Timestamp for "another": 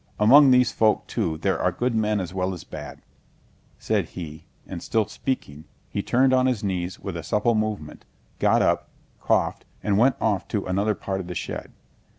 10.65-10.95